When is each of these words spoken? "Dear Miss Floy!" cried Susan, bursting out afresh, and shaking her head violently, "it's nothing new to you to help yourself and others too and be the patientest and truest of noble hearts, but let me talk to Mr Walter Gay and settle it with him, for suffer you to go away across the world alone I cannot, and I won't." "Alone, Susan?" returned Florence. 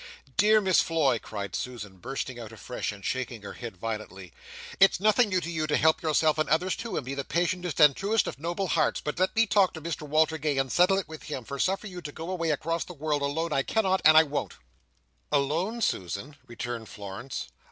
"Dear 0.35 0.61
Miss 0.61 0.81
Floy!" 0.81 1.19
cried 1.19 1.55
Susan, 1.55 1.97
bursting 1.97 2.39
out 2.39 2.51
afresh, 2.51 2.91
and 2.91 3.05
shaking 3.05 3.43
her 3.43 3.53
head 3.53 3.77
violently, 3.77 4.33
"it's 4.79 4.99
nothing 4.99 5.29
new 5.29 5.39
to 5.39 5.51
you 5.51 5.67
to 5.67 5.77
help 5.77 6.01
yourself 6.01 6.39
and 6.39 6.49
others 6.49 6.75
too 6.75 6.97
and 6.97 7.05
be 7.05 7.13
the 7.13 7.23
patientest 7.23 7.79
and 7.79 7.95
truest 7.95 8.25
of 8.25 8.39
noble 8.39 8.69
hearts, 8.69 8.99
but 8.99 9.19
let 9.19 9.35
me 9.35 9.45
talk 9.45 9.73
to 9.75 9.81
Mr 9.81 10.01
Walter 10.07 10.39
Gay 10.39 10.57
and 10.57 10.71
settle 10.71 10.97
it 10.97 11.07
with 11.07 11.21
him, 11.21 11.43
for 11.43 11.59
suffer 11.59 11.85
you 11.85 12.01
to 12.01 12.11
go 12.11 12.31
away 12.31 12.49
across 12.49 12.83
the 12.83 12.93
world 12.95 13.21
alone 13.21 13.53
I 13.53 13.61
cannot, 13.61 14.01
and 14.03 14.17
I 14.17 14.23
won't." 14.23 14.55
"Alone, 15.31 15.81
Susan?" 15.81 16.35
returned 16.47 16.89
Florence. 16.89 17.49